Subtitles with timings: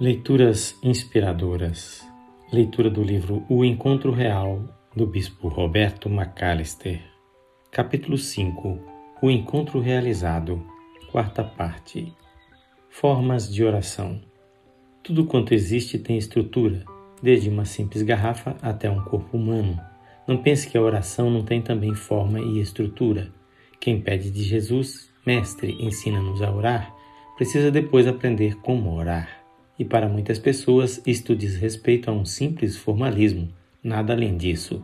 [0.00, 2.04] Leituras inspiradoras.
[2.52, 7.00] Leitura do livro O Encontro Real do Bispo Roberto McAllister.
[7.70, 8.80] Capítulo 5
[9.22, 10.66] O Encontro Realizado.
[11.12, 12.12] Quarta parte.
[12.90, 14.20] Formas de oração.
[15.00, 16.84] Tudo quanto existe tem estrutura,
[17.22, 19.78] desde uma simples garrafa até um corpo humano.
[20.26, 23.32] Não pense que a oração não tem também forma e estrutura.
[23.78, 26.92] Quem pede de Jesus, Mestre, ensina-nos a orar,
[27.36, 29.43] precisa depois aprender como orar.
[29.78, 33.48] E para muitas pessoas, isto diz respeito a um simples formalismo,
[33.82, 34.82] nada além disso.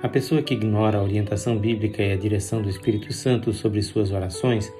[0.00, 4.12] A pessoa que ignora a orientação bíblica e a direção do Espírito Santo sobre suas
[4.12, 4.72] orações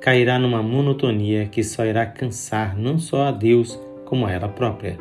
[0.00, 4.98] cairá numa monotonia que só irá cansar não só a Deus, como a ela própria.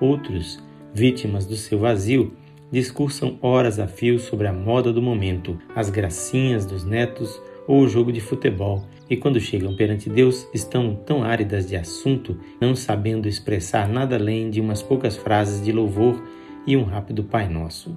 [0.00, 0.62] Outros,
[0.94, 2.32] vítimas do seu vazio,
[2.70, 7.88] discursam horas a fio sobre a moda do momento, as gracinhas dos netos ou o
[7.88, 13.28] jogo de futebol, e quando chegam perante Deus estão tão áridas de assunto, não sabendo
[13.28, 16.22] expressar nada além de umas poucas frases de louvor
[16.66, 17.96] e um rápido Pai Nosso.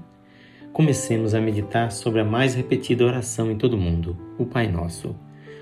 [0.71, 5.15] Comecemos a meditar sobre a mais repetida oração em todo o mundo, o Pai Nosso.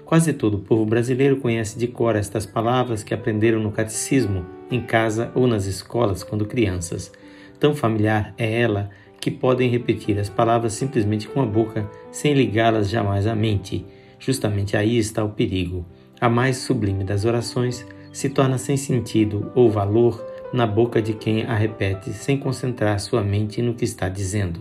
[0.04, 4.82] Quase todo o povo brasileiro conhece de cor estas palavras que aprenderam no catecismo, em
[4.82, 7.12] casa ou nas escolas quando crianças.
[7.60, 12.90] Tão familiar é ela que podem repetir as palavras simplesmente com a boca, sem ligá-las
[12.90, 13.86] jamais à mente
[14.20, 15.86] Justamente aí está o perigo.
[16.20, 21.44] A mais sublime das orações se torna sem sentido ou valor na boca de quem
[21.44, 24.60] a repete sem concentrar sua mente no que está dizendo.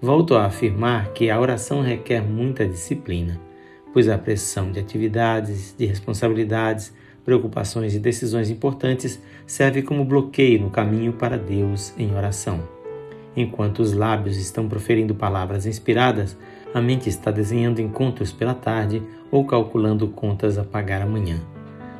[0.00, 3.40] Volto a afirmar que a oração requer muita disciplina,
[3.92, 6.92] pois a pressão de atividades, de responsabilidades,
[7.24, 12.75] preocupações e decisões importantes serve como bloqueio no caminho para Deus em oração.
[13.36, 16.36] Enquanto os lábios estão proferindo palavras inspiradas,
[16.72, 21.40] a mente está desenhando encontros pela tarde ou calculando contas a pagar amanhã.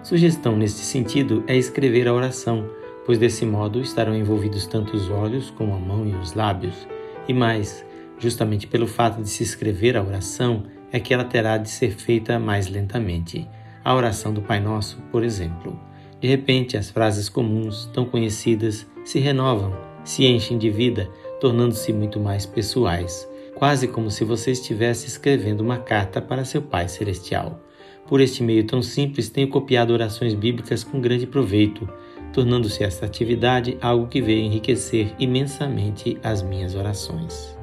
[0.03, 2.69] Sugestão neste sentido é escrever a oração,
[3.05, 6.87] pois desse modo estarão envolvidos tanto os olhos como a mão e os lábios.
[7.29, 7.85] E mais,
[8.19, 12.39] justamente pelo fato de se escrever a oração, é que ela terá de ser feita
[12.39, 13.47] mais lentamente.
[13.85, 15.79] A oração do Pai Nosso, por exemplo.
[16.21, 21.11] De repente, as frases comuns, tão conhecidas, se renovam, se enchem de vida,
[21.41, 26.89] tornando-se muito mais pessoais, quase como se você estivesse escrevendo uma carta para seu Pai
[26.89, 27.61] Celestial.
[28.07, 31.89] Por este meio tão simples, tenho copiado orações bíblicas com grande proveito,
[32.33, 37.57] tornando-se esta atividade algo que veio enriquecer imensamente as minhas orações.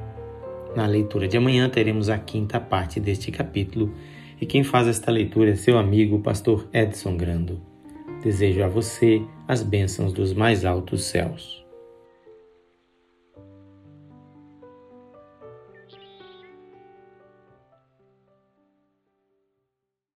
[0.76, 3.94] Na leitura de amanhã teremos a quinta parte deste capítulo,
[4.42, 7.62] e quem faz esta leitura é seu amigo, pastor Edson Grando.
[8.24, 11.63] Desejo a você as bênçãos dos mais altos céus.